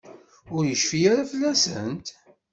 Ur 0.55 0.63
yecfi 0.65 0.99
ara 1.11 1.29
fell-asent? 1.31 2.07